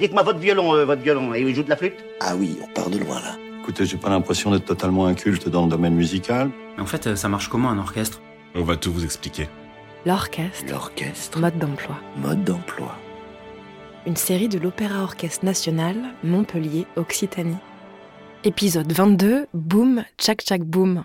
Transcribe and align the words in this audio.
Dites-moi 0.00 0.22
votre 0.22 0.38
violon, 0.38 0.74
euh, 0.74 0.84
votre 0.84 1.02
violon, 1.02 1.34
et 1.34 1.40
il 1.40 1.54
joue 1.54 1.62
de 1.62 1.68
la 1.70 1.76
flûte 1.76 1.94
Ah 2.20 2.36
oui, 2.36 2.58
on 2.62 2.66
part 2.72 2.90
de 2.90 2.98
loin 2.98 3.16
là. 3.20 3.36
Écoutez, 3.60 3.84
j'ai 3.84 3.96
pas 3.96 4.08
l'impression 4.10 4.50
d'être 4.50 4.64
totalement 4.64 5.06
inculte 5.06 5.48
dans 5.48 5.64
le 5.64 5.70
domaine 5.70 5.94
musical. 5.94 6.50
Mais 6.76 6.82
en 6.82 6.86
fait, 6.86 7.06
euh, 7.06 7.16
ça 7.16 7.28
marche 7.28 7.48
comment 7.48 7.68
un 7.68 7.78
orchestre? 7.78 8.20
On 8.54 8.62
va 8.62 8.76
tout 8.76 8.92
vous 8.92 9.04
expliquer. 9.04 9.48
L'orchestre, 10.06 10.64
L'orchestre, 10.70 11.38
mode 11.40 11.58
d'emploi. 11.58 11.96
mode 12.16 12.44
d'emploi. 12.44 12.94
Une 14.06 14.16
série 14.16 14.48
de 14.48 14.58
l'Opéra 14.58 15.02
Orchestre 15.02 15.44
National, 15.44 15.96
Montpellier, 16.24 16.86
Occitanie. 16.96 17.56
Épisode 18.44 18.90
22, 18.90 19.46
Boum, 19.52 20.04
Tchac 20.16 20.42
Tchac 20.42 20.62
Boum. 20.62 21.02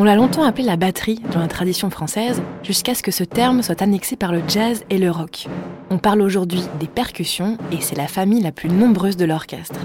On 0.00 0.04
l'a 0.04 0.16
longtemps 0.16 0.44
appelé 0.44 0.64
la 0.64 0.78
batterie 0.78 1.20
dans 1.30 1.40
la 1.40 1.46
tradition 1.46 1.90
française, 1.90 2.40
jusqu'à 2.62 2.94
ce 2.94 3.02
que 3.02 3.10
ce 3.10 3.22
terme 3.22 3.60
soit 3.60 3.82
annexé 3.82 4.16
par 4.16 4.32
le 4.32 4.40
jazz 4.48 4.82
et 4.88 4.96
le 4.96 5.10
rock. 5.10 5.46
On 5.90 5.98
parle 5.98 6.22
aujourd'hui 6.22 6.62
des 6.78 6.86
percussions 6.86 7.58
et 7.70 7.82
c'est 7.82 7.98
la 7.98 8.06
famille 8.06 8.40
la 8.40 8.50
plus 8.50 8.70
nombreuse 8.70 9.18
de 9.18 9.26
l'orchestre. 9.26 9.78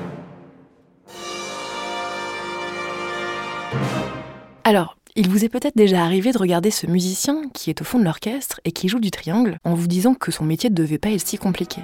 Alors, 4.63 4.95
il 5.17 5.27
vous 5.27 5.43
est 5.43 5.49
peut-être 5.49 5.75
déjà 5.75 6.05
arrivé 6.05 6.31
de 6.31 6.37
regarder 6.37 6.71
ce 6.71 6.87
musicien 6.87 7.49
qui 7.53 7.69
est 7.69 7.81
au 7.81 7.83
fond 7.83 7.99
de 7.99 8.05
l'orchestre 8.05 8.61
et 8.63 8.71
qui 8.71 8.87
joue 8.87 9.01
du 9.01 9.11
triangle 9.11 9.57
en 9.65 9.73
vous 9.73 9.87
disant 9.87 10.13
que 10.13 10.31
son 10.31 10.45
métier 10.45 10.69
ne 10.69 10.75
devait 10.75 10.97
pas 10.97 11.09
être 11.09 11.27
si 11.27 11.37
compliqué. 11.37 11.81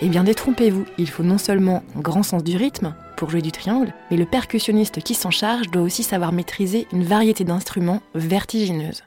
Eh 0.00 0.08
bien, 0.08 0.22
détrompez-vous, 0.22 0.84
il 0.96 1.08
faut 1.08 1.24
non 1.24 1.38
seulement 1.38 1.82
un 1.96 2.00
grand 2.00 2.22
sens 2.22 2.44
du 2.44 2.56
rythme 2.56 2.94
pour 3.16 3.30
jouer 3.30 3.42
du 3.42 3.50
triangle, 3.50 3.92
mais 4.10 4.16
le 4.16 4.26
percussionniste 4.26 5.00
qui 5.02 5.14
s'en 5.14 5.32
charge 5.32 5.68
doit 5.72 5.82
aussi 5.82 6.04
savoir 6.04 6.32
maîtriser 6.32 6.86
une 6.92 7.02
variété 7.02 7.42
d'instruments 7.44 8.00
vertigineuses. 8.14 9.02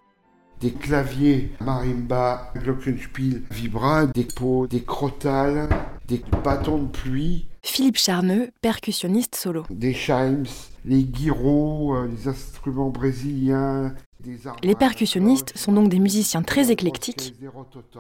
des 0.60 0.72
claviers 0.72 1.52
marimba, 1.62 2.52
glockenspiel, 2.58 3.42
vibra, 3.50 4.06
des 4.08 4.26
pots, 4.26 4.68
des 4.68 4.84
crotales, 4.84 5.70
des 6.08 6.22
bâtons 6.44 6.84
de 6.84 6.88
pluie, 6.88 7.48
Philippe 7.64 7.98
Charneux, 7.98 8.50
percussionniste 8.62 9.36
solo. 9.36 9.64
des 9.70 9.94
chimes, 9.94 10.46
les 10.84 11.08
gyros, 11.14 11.96
euh, 11.96 12.08
les 12.08 12.28
instruments 12.28 12.90
brésiliens, 12.90 13.94
Les 14.64 14.76
percussionnistes 14.76 15.58
sont 15.58 15.72
donc 15.72 15.90
des 15.90 16.00
musiciens 16.00 16.42
très 16.42 16.72
éclectiques 16.72 17.36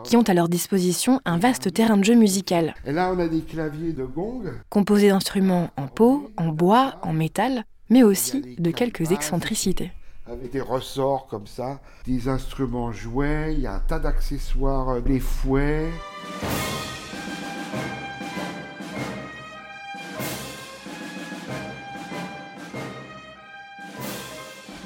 qui 0.04 0.16
ont 0.18 0.22
à 0.24 0.34
leur 0.34 0.50
disposition 0.50 1.20
un 1.26 1.38
vaste 1.38 1.74
terrain 1.74 1.98
de 1.98 2.04
jeu 2.04 2.16
musical, 2.16 2.74
Et 2.86 2.92
là, 2.92 3.12
on 3.16 3.20
a 3.20 3.28
des 3.28 3.42
claviers 3.42 3.94
de 3.94 4.06
gong. 4.06 4.44
composé 4.70 5.10
d'instruments 5.10 5.70
en 5.78 5.88
peau, 5.88 6.32
en 6.38 6.48
bois, 6.50 6.96
en 7.04 7.14
métal, 7.14 7.66
mais 7.90 8.04
aussi 8.04 8.56
de 8.58 8.72
quelques 8.72 9.12
excentricités. 9.12 9.92
avec 10.28 10.52
des 10.52 10.62
ressorts 10.62 11.28
comme 11.28 11.48
ça, 11.48 11.82
des 12.06 12.30
instruments 12.30 12.92
jouets, 12.92 13.54
il 13.54 13.62
y 13.62 13.68
a 13.68 13.74
un 13.74 13.80
tas 13.80 14.00
d'accessoires, 14.00 14.90
euh, 14.90 15.02
des 15.02 15.20
fouets. 15.20 15.90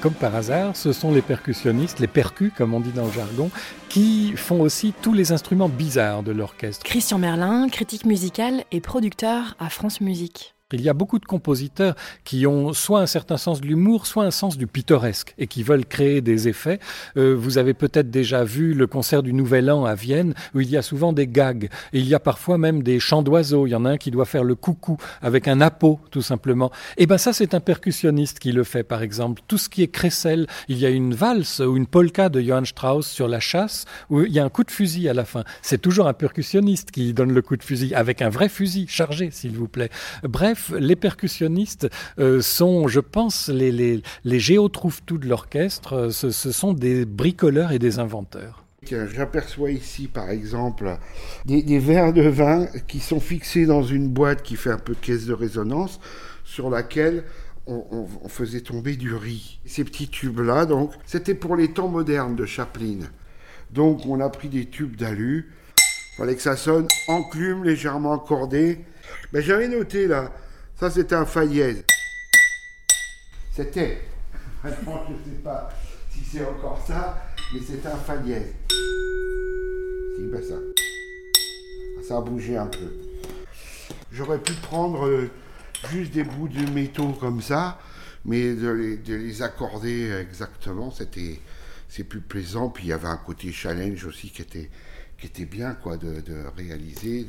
Comme 0.06 0.14
par 0.14 0.36
hasard, 0.36 0.76
ce 0.76 0.92
sont 0.92 1.10
les 1.10 1.20
percussionnistes, 1.20 1.98
les 1.98 2.06
percus 2.06 2.52
comme 2.56 2.74
on 2.74 2.78
dit 2.78 2.92
dans 2.92 3.06
le 3.06 3.10
jargon, 3.10 3.50
qui 3.88 4.34
font 4.36 4.60
aussi 4.60 4.94
tous 5.02 5.12
les 5.12 5.32
instruments 5.32 5.68
bizarres 5.68 6.22
de 6.22 6.30
l'orchestre. 6.30 6.84
Christian 6.84 7.18
Merlin, 7.18 7.68
critique 7.68 8.06
musical 8.06 8.62
et 8.70 8.80
producteur 8.80 9.56
à 9.58 9.68
France 9.68 10.00
Musique. 10.00 10.55
Il 10.72 10.80
y 10.80 10.88
a 10.88 10.94
beaucoup 10.94 11.20
de 11.20 11.24
compositeurs 11.24 11.94
qui 12.24 12.44
ont 12.44 12.72
soit 12.72 12.98
un 12.98 13.06
certain 13.06 13.36
sens 13.36 13.60
de 13.60 13.68
l'humour, 13.68 14.04
soit 14.04 14.24
un 14.24 14.32
sens 14.32 14.58
du 14.58 14.66
pittoresque 14.66 15.32
et 15.38 15.46
qui 15.46 15.62
veulent 15.62 15.86
créer 15.86 16.22
des 16.22 16.48
effets. 16.48 16.80
Euh, 17.16 17.36
vous 17.38 17.58
avez 17.58 17.72
peut-être 17.72 18.10
déjà 18.10 18.42
vu 18.42 18.74
le 18.74 18.88
concert 18.88 19.22
du 19.22 19.32
Nouvel 19.32 19.70
An 19.70 19.84
à 19.84 19.94
Vienne 19.94 20.34
où 20.56 20.60
il 20.60 20.68
y 20.68 20.76
a 20.76 20.82
souvent 20.82 21.12
des 21.12 21.28
gags 21.28 21.70
et 21.92 22.00
il 22.00 22.08
y 22.08 22.16
a 22.16 22.18
parfois 22.18 22.58
même 22.58 22.82
des 22.82 22.98
chants 22.98 23.22
d'oiseaux. 23.22 23.68
Il 23.68 23.70
y 23.70 23.74
en 23.76 23.84
a 23.84 23.90
un 23.90 23.96
qui 23.96 24.10
doit 24.10 24.24
faire 24.24 24.42
le 24.42 24.56
coucou 24.56 24.96
avec 25.22 25.46
un 25.46 25.60
appôt 25.60 26.00
tout 26.10 26.20
simplement. 26.20 26.72
Et 26.96 27.06
ben 27.06 27.16
ça 27.16 27.32
c'est 27.32 27.54
un 27.54 27.60
percussionniste 27.60 28.40
qui 28.40 28.50
le 28.50 28.64
fait 28.64 28.82
par 28.82 29.02
exemple. 29.02 29.42
Tout 29.46 29.58
ce 29.58 29.68
qui 29.68 29.84
est 29.84 29.88
crécelle, 29.88 30.48
il 30.66 30.78
y 30.78 30.84
a 30.84 30.90
une 30.90 31.14
valse 31.14 31.60
ou 31.60 31.76
une 31.76 31.86
polka 31.86 32.28
de 32.28 32.40
Johann 32.40 32.66
Strauss 32.66 33.06
sur 33.06 33.28
la 33.28 33.38
chasse 33.38 33.84
où 34.10 34.22
il 34.22 34.32
y 34.32 34.40
a 34.40 34.44
un 34.44 34.50
coup 34.50 34.64
de 34.64 34.72
fusil 34.72 35.08
à 35.08 35.14
la 35.14 35.24
fin. 35.24 35.44
C'est 35.62 35.80
toujours 35.80 36.08
un 36.08 36.12
percussionniste 36.12 36.90
qui 36.90 37.14
donne 37.14 37.32
le 37.32 37.40
coup 37.40 37.56
de 37.56 37.62
fusil 37.62 37.94
avec 37.94 38.20
un 38.20 38.30
vrai 38.30 38.48
fusil 38.48 38.86
chargé 38.88 39.30
s'il 39.30 39.52
vous 39.52 39.68
plaît. 39.68 39.90
Bref, 40.24 40.55
les 40.78 40.96
percussionnistes 40.96 41.88
euh, 42.18 42.40
sont, 42.40 42.88
je 42.88 43.00
pense, 43.00 43.48
les, 43.48 43.72
les, 43.72 44.02
de 44.24 45.28
l'orchestre. 45.28 45.92
Euh, 45.92 46.10
Ce, 46.10 46.30
sont 46.30 46.72
des 46.72 47.04
bricoleurs 47.04 47.72
et 47.72 47.78
des 47.78 47.98
inventeurs. 47.98 48.64
Tiens, 48.84 49.06
J'aperçois 49.12 49.70
ici, 49.70 50.06
par 50.06 50.30
exemple, 50.30 50.96
des, 51.44 51.78
verres 51.78 52.12
de 52.12 52.28
vin 52.28 52.66
qui 52.86 53.00
sont 53.00 53.20
fixés 53.20 53.66
dans 53.66 53.82
une 53.82 54.08
boîte 54.08 54.42
qui 54.42 54.56
fait 54.56 54.70
un 54.70 54.78
peu 54.78 54.94
de 54.94 55.00
caisse 55.00 55.26
de 55.26 55.32
résonance, 55.32 56.00
sur 56.44 56.70
laquelle 56.70 57.24
on, 57.66 58.06
faisait 58.28 58.60
tomber 58.60 58.96
du 58.96 59.12
riz. 59.14 59.58
Ces 59.64 59.82
petits 59.82 60.08
tubes-là, 60.08 60.66
donc, 60.66 60.92
c'était 61.04 61.34
pour 61.34 61.56
les 61.56 61.72
temps 61.72 61.88
modernes 61.88 62.36
de 62.36 62.46
Chaplin. 62.46 63.00
Donc, 63.72 64.06
on 64.06 64.20
a 64.20 64.28
pris 64.28 64.48
des 64.48 64.66
tubes 64.66 64.96
d'alu. 64.96 65.52
Fallait 66.16 66.36
que 66.36 66.42
ça 66.42 66.56
sonne 66.56 66.86
enclume, 67.08 67.64
légèrement 67.64 68.14
accordé. 68.14 68.84
Ben, 69.32 69.42
J'avais 69.42 69.68
noté 69.68 70.06
là, 70.06 70.32
ça 70.78 70.90
c'était 70.90 71.14
un 71.14 71.26
Fayez. 71.26 71.84
C'était. 73.52 74.02
Je 74.64 74.68
ne 74.68 74.74
sais 74.74 75.42
pas 75.42 75.70
si 76.10 76.24
c'est 76.24 76.44
encore 76.44 76.82
ça, 76.86 77.22
mais 77.52 77.60
c'était 77.60 77.88
un 77.88 77.96
Fayez. 77.96 78.52
Si, 80.16 80.26
ben 80.30 80.42
ça. 80.42 80.56
Ça 82.06 82.18
a 82.18 82.20
bougé 82.20 82.56
un 82.56 82.66
peu. 82.66 82.92
J'aurais 84.12 84.38
pu 84.38 84.52
prendre 84.54 85.06
euh, 85.06 85.30
juste 85.90 86.12
des 86.12 86.24
bouts 86.24 86.48
de 86.48 86.70
métaux 86.70 87.12
comme 87.20 87.42
ça, 87.42 87.78
mais 88.24 88.54
de 88.54 88.68
les, 88.68 88.96
de 88.96 89.14
les 89.14 89.42
accorder 89.42 90.10
exactement, 90.12 90.90
c'était 90.90 91.40
c'est 91.88 92.04
plus 92.04 92.20
plaisant. 92.20 92.68
Puis 92.68 92.84
il 92.84 92.88
y 92.88 92.92
avait 92.92 93.08
un 93.08 93.16
côté 93.16 93.52
challenge 93.52 94.04
aussi 94.04 94.30
qui 94.30 94.42
était, 94.42 95.44
bien, 95.44 95.74
quoi, 95.74 95.96
de, 95.96 96.22
réaliser 96.56 97.26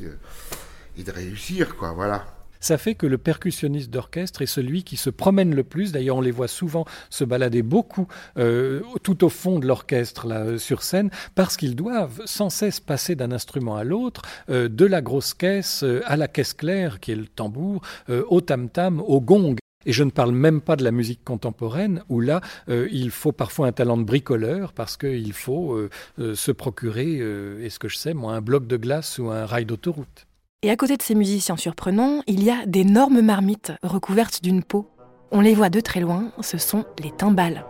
et 0.98 1.04
de 1.04 1.12
réussir, 1.12 1.76
quoi, 1.76 1.94
voilà. 1.94 2.37
Ça 2.60 2.78
fait 2.78 2.96
que 2.96 3.06
le 3.06 3.18
percussionniste 3.18 3.90
d'orchestre 3.90 4.42
est 4.42 4.48
celui 4.48 4.84
qui 4.84 4.98
se 4.98 5.10
promène 5.10 5.56
le 5.56 5.64
plus. 5.64 5.92
D'ailleurs, 5.92 6.18
on 6.18 6.22
les 6.22 6.32
voit 6.32 6.48
souvent 6.48 6.86
se 7.10 7.24
balader 7.24 7.62
beaucoup 7.62 8.08
euh, 8.38 8.82
tout 9.04 9.24
au 9.24 9.30
fond 9.30 9.60
de 9.60 9.68
l'orchestre 9.68 10.28
euh, 10.32 10.58
sur 10.58 10.84
scène, 10.84 11.10
parce 11.36 11.58
qu'ils 11.58 11.76
doivent 11.76 12.22
sans 12.26 12.50
cesse 12.50 12.80
passer 12.80 13.16
d'un 13.16 13.32
instrument 13.32 13.78
à 13.78 13.84
l'autre, 13.84 14.22
euh, 14.50 14.70
de 14.70 14.86
la 14.86 15.02
grosse 15.02 15.34
caisse 15.34 15.84
à 16.06 16.18
la 16.18 16.28
caisse 16.28 16.54
claire, 16.54 17.00
qui 17.00 17.12
est 17.12 17.16
le 17.16 17.28
tambour, 17.28 17.82
au 18.08 18.42
tam-tam, 18.42 19.02
au 19.02 19.22
gong. 19.22 19.56
Et 19.86 19.94
je 19.94 20.04
ne 20.04 20.10
parle 20.10 20.32
même 20.32 20.62
pas 20.62 20.76
de 20.76 20.84
la 20.84 20.92
musique 20.92 21.24
contemporaine, 21.24 22.04
où 22.10 22.20
là, 22.20 22.42
il 22.68 23.10
faut 23.10 23.32
parfois 23.32 23.68
un 23.68 23.72
talent 23.72 23.98
de 23.98 24.04
bricoleur, 24.04 24.74
parce 24.74 24.98
qu'il 24.98 25.34
faut 25.34 25.80
se 26.18 26.52
procurer, 26.52 27.18
est-ce 27.64 27.80
que 27.80 27.88
je 27.88 27.98
sais, 27.98 28.14
moi, 28.14 28.34
un 28.34 28.42
bloc 28.42 28.68
de 28.68 28.78
glace 28.78 29.20
ou 29.20 29.30
un 29.30 29.46
rail 29.46 29.66
d'autoroute. 29.66 30.27
Et 30.64 30.72
à 30.72 30.76
côté 30.76 30.98
de 30.98 31.04
ces 31.04 31.14
musiciens 31.14 31.56
surprenants, 31.56 32.24
il 32.26 32.44
y 32.44 32.50
a 32.50 32.66
d'énormes 32.66 33.22
marmites 33.22 33.74
recouvertes 33.84 34.42
d'une 34.42 34.64
peau. 34.64 34.90
On 35.32 35.42
les 35.42 35.54
voit 35.54 35.70
de 35.70 35.80
très 35.80 36.00
loin, 36.00 36.32
ce 36.42 36.58
sont 36.58 36.84
les 37.04 37.12
timbales. 37.12 37.64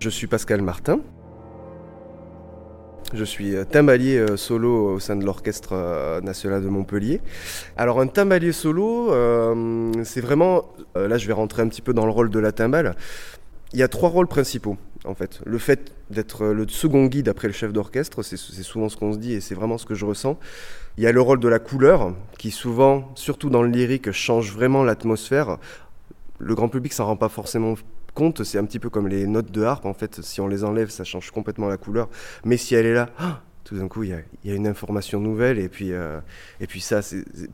Je 0.00 0.08
suis 0.08 0.26
Pascal 0.26 0.62
Martin. 0.62 1.00
Je 3.12 3.22
suis 3.22 3.54
euh, 3.54 3.64
timbalier 3.66 4.16
euh, 4.16 4.38
solo 4.38 4.94
au 4.94 4.98
sein 4.98 5.14
de 5.14 5.26
l'Orchestre 5.26 5.74
euh, 5.74 6.22
national 6.22 6.62
de 6.62 6.68
Montpellier. 6.68 7.20
Alors 7.76 8.00
un 8.00 8.06
timbalier 8.06 8.52
solo, 8.52 9.12
c'est 10.04 10.22
vraiment, 10.22 10.64
là 10.94 11.18
je 11.18 11.26
vais 11.26 11.34
rentrer 11.34 11.60
un 11.60 11.68
petit 11.68 11.82
peu 11.82 11.92
dans 11.92 12.06
le 12.06 12.12
rôle 12.12 12.30
de 12.30 12.38
la 12.38 12.50
timbale. 12.50 12.96
Il 13.74 13.78
y 13.78 13.82
a 13.82 13.88
trois 13.88 14.08
rôles 14.08 14.26
principaux 14.26 14.78
en 15.04 15.14
fait. 15.14 15.42
Le 15.44 15.58
fait 15.58 15.92
d'être 16.08 16.46
le 16.46 16.66
second 16.66 17.04
guide 17.04 17.28
après 17.28 17.48
le 17.48 17.52
chef 17.52 17.70
d'orchestre, 17.70 18.22
c'est 18.22 18.38
souvent 18.38 18.88
ce 18.88 18.96
qu'on 18.96 19.12
se 19.12 19.18
dit 19.18 19.34
et 19.34 19.42
c'est 19.42 19.54
vraiment 19.54 19.76
ce 19.76 19.84
que 19.84 19.94
je 19.94 20.06
ressens. 20.06 20.38
Il 20.96 21.04
y 21.04 21.06
a 21.06 21.12
le 21.12 21.20
rôle 21.20 21.40
de 21.40 21.48
la 21.48 21.58
couleur 21.58 22.14
qui 22.38 22.50
souvent, 22.52 23.12
surtout 23.16 23.50
dans 23.50 23.62
le 23.62 23.68
lyrique, 23.68 24.12
change 24.12 24.50
vraiment 24.50 24.82
l'atmosphère. 24.82 25.58
Le 26.38 26.54
grand 26.54 26.70
public 26.70 26.94
s'en 26.94 27.04
rend 27.04 27.16
pas 27.16 27.28
forcément 27.28 27.74
compte, 28.12 28.44
c'est 28.44 28.58
un 28.58 28.64
petit 28.64 28.78
peu 28.78 28.90
comme 28.90 29.08
les 29.08 29.26
notes 29.26 29.50
de 29.50 29.62
harpe. 29.62 29.84
En 29.86 29.94
fait, 29.94 30.22
si 30.22 30.40
on 30.40 30.48
les 30.48 30.64
enlève, 30.64 30.90
ça 30.90 31.04
change 31.04 31.30
complètement 31.30 31.68
la 31.68 31.76
couleur. 31.76 32.08
Mais 32.44 32.56
si 32.56 32.74
elle 32.74 32.86
est 32.86 32.94
là, 32.94 33.08
ah, 33.18 33.40
tout 33.64 33.78
d'un 33.78 33.88
coup, 33.88 34.02
il 34.02 34.10
y, 34.44 34.50
a, 34.50 34.54
une 34.54 34.66
information 34.66 35.20
nouvelle. 35.20 35.58
Et 35.58 35.68
puis, 35.68 35.92
euh, 35.92 36.20
et 36.60 36.66
puis 36.66 36.80
ça, 36.80 37.00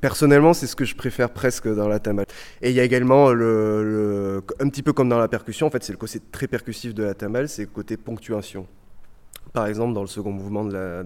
personnellement, 0.00 0.54
c'est 0.54 0.66
ce 0.66 0.74
que 0.74 0.84
je 0.84 0.94
préfère 0.94 1.30
presque 1.30 1.68
dans 1.68 1.88
la 1.88 1.98
timbale. 1.98 2.26
Et 2.62 2.70
il 2.70 2.76
y 2.76 2.80
a 2.80 2.84
également, 2.84 3.32
le, 3.32 4.42
un 4.60 4.68
petit 4.68 4.82
peu 4.82 4.92
comme 4.92 5.08
dans 5.08 5.18
la 5.18 5.28
percussion, 5.28 5.66
en 5.66 5.70
fait, 5.70 5.84
c'est 5.84 5.92
le 5.92 5.98
côté 5.98 6.20
très 6.32 6.46
percussif 6.46 6.94
de 6.94 7.02
la 7.02 7.14
timbale, 7.14 7.48
c'est 7.48 7.62
le 7.62 7.68
côté 7.68 7.96
ponctuation. 7.96 8.66
Par 9.56 9.68
exemple, 9.68 9.94
dans 9.94 10.02
le 10.02 10.06
second 10.06 10.32
mouvement 10.32 10.66
de 10.66 10.74
la, 10.74 11.02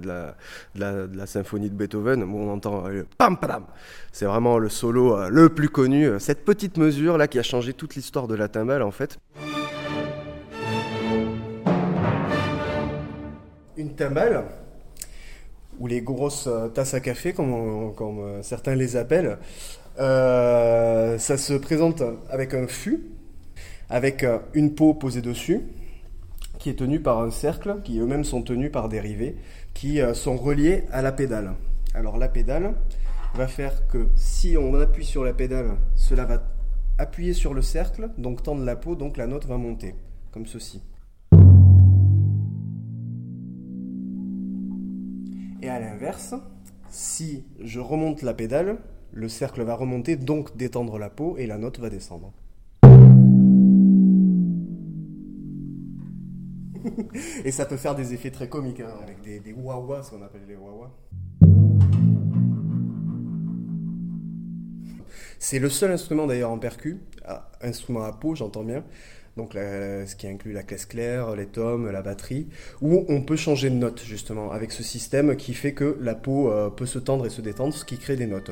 de 0.75 1.17
la, 1.17 1.27
symphonie 1.27 1.71
de 1.71 1.75
Beethoven, 1.77 2.25
où 2.25 2.37
on 2.37 2.53
entend 2.53 2.89
le 2.89 3.07
pam 3.17 3.37
pam, 3.37 3.63
c'est 4.11 4.25
vraiment 4.25 4.59
le 4.59 4.69
solo 4.69 5.17
euh, 5.17 5.29
le 5.29 5.51
plus 5.51 5.69
connu. 5.69 6.11
Cette 6.19 6.45
petite 6.45 6.77
mesure 6.77 7.17
là 7.17 7.29
qui 7.29 7.39
a 7.39 7.45
changé 7.45 7.75
toute 7.75 7.95
l'histoire 7.95 8.27
de 8.27 8.35
la 8.35 8.49
timbale 8.49 8.83
en 8.83 8.91
fait. 8.91 9.21
Une 13.77 13.95
timbale, 13.95 14.43
ou 15.79 15.87
les 15.87 16.01
grosses 16.01 16.49
euh, 16.49 16.67
tasses 16.67 16.95
à 16.95 16.99
café, 16.99 17.33
comme, 17.33 17.55
euh, 18.01 18.43
certains 18.43 18.75
les 18.75 18.97
appellent, 18.97 19.39
ça 19.97 21.37
se 21.37 21.53
présente 21.53 22.03
avec 22.29 22.55
un 22.55 22.67
fût, 22.67 23.13
avec 23.89 24.27
une 24.55 24.75
peau 24.75 24.93
posée 24.95 25.23
dessus, 25.23 25.61
qui 26.61 26.69
est 26.69 26.75
tenu 26.75 27.01
par 27.01 27.21
un 27.23 27.31
cercle, 27.31 27.81
qui 27.83 27.99
eux-mêmes 27.99 28.23
sont 28.23 28.43
tenus 28.43 28.71
par 28.71 28.91
des 28.91 29.01
rivets, 29.01 29.35
qui 29.75 30.01
euh, 30.01 30.13
sont 30.13 30.37
reliés 30.37 30.85
à 30.93 31.01
la 31.01 31.11
pédale. 31.11 31.55
Alors 31.95 32.19
la 32.19 32.29
pédale 32.29 32.75
va 33.35 33.49
faire 33.49 33.89
que 33.89 34.09
si 34.15 34.57
on 34.59 34.75
appuie 34.75 35.07
sur 35.07 35.25
la 35.25 35.33
pédale, 35.33 35.77
cela 35.97 36.27
va 36.27 36.43
appuyer 36.99 37.33
sur 37.33 37.55
le 37.55 37.63
cercle, 37.63 38.11
donc 38.19 38.43
tendre 38.43 38.63
la 38.63 38.77
peau, 38.77 38.95
donc 38.95 39.17
la 39.17 39.27
note 39.27 39.47
va 39.47 39.57
monter, 39.57 39.95
comme 40.33 40.47
ceci. 40.47 40.83
Et 45.63 45.69
à 45.69 45.81
l'inverse, 45.81 46.35
si 46.91 47.43
je 47.59 47.81
remonte 47.81 48.21
la 48.21 48.35
pédale, 48.35 48.79
le 49.13 49.29
cercle 49.31 49.63
va 49.63 49.75
remonter, 49.75 50.17
donc 50.17 50.55
détendre 50.59 50.99
la 50.99 51.09
peau, 51.09 51.39
et 51.39 51.47
la 51.47 51.57
note 51.57 51.79
va 51.79 51.89
descendre. 51.89 52.33
et 57.45 57.51
ça 57.51 57.67
peut 57.67 57.77
faire 57.77 57.95
des 57.95 58.15
effets 58.15 58.31
très 58.31 58.49
comiques, 58.49 58.81
hein, 58.81 58.95
avec 59.03 59.21
des, 59.21 59.41
des 59.41 59.53
wah 59.53 60.03
ce 60.03 60.11
qu'on 60.11 60.23
appelle 60.23 60.43
les 60.49 60.57
wah 60.57 60.91
C'est 65.39 65.59
le 65.59 65.71
seul 65.71 65.91
instrument 65.91 66.27
d'ailleurs 66.27 66.51
en 66.51 66.59
percu, 66.59 67.01
ah, 67.25 67.51
instrument 67.63 68.05
à 68.05 68.13
peau, 68.13 68.35
j'entends 68.35 68.63
bien, 68.63 68.85
donc 69.37 69.55
ce 69.55 70.15
qui 70.17 70.27
inclut 70.27 70.53
la 70.53 70.63
caisse 70.63 70.85
claire, 70.85 71.35
les 71.35 71.47
tomes, 71.47 71.91
la 71.91 72.03
batterie, 72.03 72.49
où 72.83 73.07
on 73.09 73.23
peut 73.23 73.37
changer 73.37 73.71
de 73.71 73.75
note 73.75 74.03
justement 74.05 74.51
avec 74.51 74.71
ce 74.71 74.83
système 74.83 75.37
qui 75.37 75.55
fait 75.55 75.73
que 75.73 75.97
la 76.01 76.15
peau 76.15 76.51
euh, 76.51 76.69
peut 76.69 76.87
se 76.87 76.99
tendre 76.99 77.25
et 77.27 77.31
se 77.31 77.41
détendre, 77.41 77.73
ce 77.73 77.85
qui 77.85 77.97
crée 77.97 78.17
des 78.17 78.27
notes. 78.27 78.51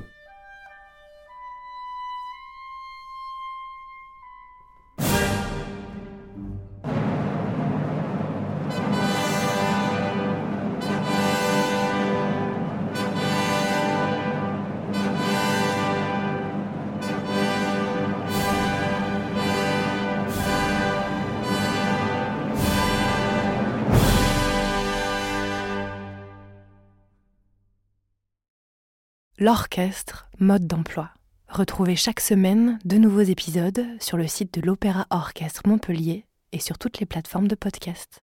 L'orchestre, 29.41 30.29
mode 30.41 30.67
d'emploi. 30.67 31.11
Retrouvez 31.49 31.95
chaque 31.95 32.19
semaine 32.19 32.81
de 32.85 32.97
nouveaux 32.97 33.21
épisodes 33.21 33.87
sur 34.01 34.17
le 34.17 34.27
site 34.27 34.53
de 34.53 34.67
l'Opéra 34.67 35.07
Orchestre 35.11 35.63
Montpellier 35.65 36.27
et 36.51 36.59
sur 36.59 36.77
toutes 36.77 36.99
les 36.99 37.07
plateformes 37.07 37.47
de 37.47 37.55
podcast. 37.55 38.19